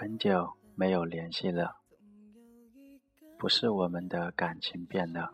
[0.00, 1.74] 很久没有联系了，
[3.36, 5.32] 不是我们的感情变了，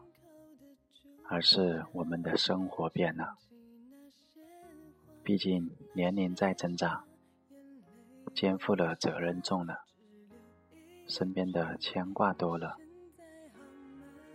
[1.29, 3.36] 而是我们的生活变了。
[5.22, 7.05] 毕竟年龄在增长，
[8.35, 9.81] 肩负的责任重了，
[11.07, 12.79] 身边的牵挂多了，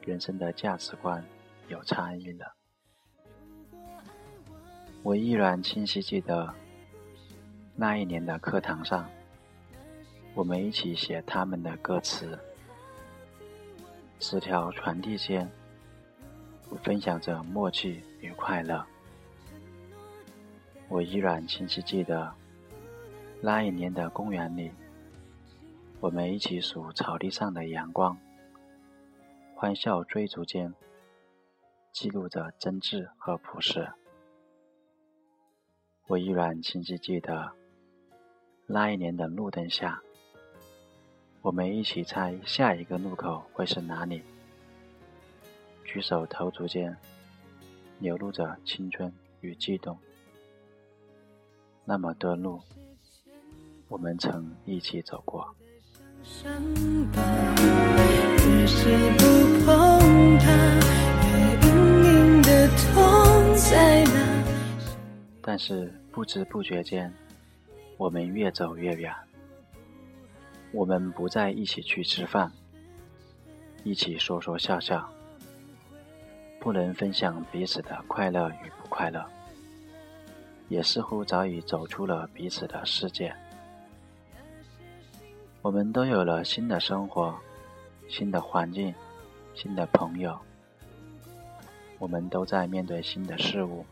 [0.02, 1.26] 人生的价值观
[1.70, 2.54] 有差异了。
[5.02, 6.54] 我依然清晰记得
[7.76, 9.10] 那一年的课堂上，
[10.36, 12.40] 我们一起写他们的歌词，
[14.20, 15.50] 纸条传递间，
[16.84, 18.86] 分享着默契与快乐。
[20.88, 22.34] 我依然清晰记得，
[23.42, 24.72] 那一年的公园里，
[26.00, 28.18] 我们一起数草地上的阳光，
[29.56, 30.74] 欢笑追逐间，
[31.92, 33.92] 记录着真挚和朴实。
[36.08, 37.52] 我依然清晰记得，
[38.66, 40.02] 那一年的路灯下，
[41.42, 44.22] 我们一起猜下一个路口会是哪里，
[45.86, 46.96] 举手投足间，
[48.00, 49.98] 流露着青春与悸动。
[51.86, 52.60] 那么多路，
[53.88, 55.56] 我们曾一起走过。
[65.42, 67.12] 但是不知不觉间，
[67.96, 69.16] 我们越走越远。
[70.72, 72.52] 我们不再一起去吃饭，
[73.84, 75.10] 一起说说笑笑，
[76.60, 79.26] 不能分享彼此的快乐与不快乐。
[80.68, 83.36] 也似乎早已走出了彼此的世界。
[85.64, 87.36] 我们都有了新的生活、
[88.08, 88.94] 新的环境、
[89.56, 90.40] 新的朋友。
[91.98, 93.84] 我们都在面对新的事物，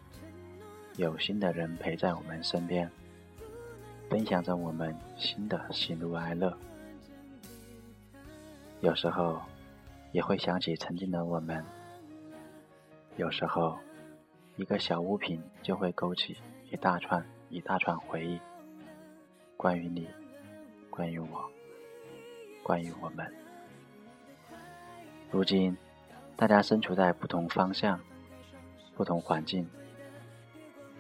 [0.98, 2.90] 有新的人陪在我们身边，
[4.10, 6.56] 分享着我们新的喜怒哀乐。
[8.82, 9.42] 有时候
[10.12, 11.64] 也会想起曾经的我们。
[13.16, 13.78] 有时候，
[14.56, 16.38] 一个小物品就会勾起。
[16.70, 18.38] 一大串一大串回忆，
[19.56, 20.06] 关于你，
[20.90, 21.50] 关于我，
[22.62, 23.26] 关于我们。
[25.32, 25.78] 如今，
[26.36, 27.98] 大家身处在不同方向、
[28.98, 29.66] 不同环境，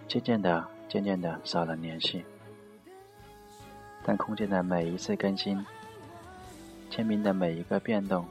[0.07, 2.23] 渐渐的、渐渐的少了联系。
[4.07, 5.65] 但空间的每一次更新，
[6.89, 8.25] 签名的每一个变动，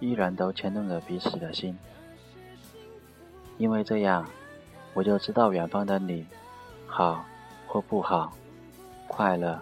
[0.00, 1.74] 依然都牵动着彼此的心，
[3.56, 4.28] 因为这样。
[4.92, 6.26] 我就知道远方的你，
[6.84, 7.24] 好
[7.66, 8.36] 或不好，
[9.06, 9.58] 快乐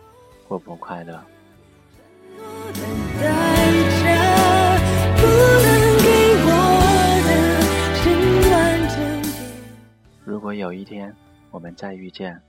[0.49, 1.23] 或不快乐。
[10.25, 11.15] 如果有一天
[11.51, 12.41] 我们再遇见，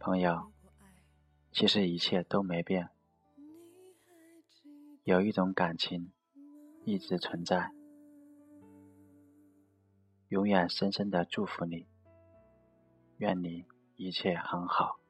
[0.00, 0.42] 朋友，
[1.52, 2.88] 其实一切都没变，
[5.04, 6.10] 有一种感情
[6.84, 7.70] 一直存在。
[10.28, 11.86] 永远深深的祝福你，
[13.18, 15.01] 愿你一切很好。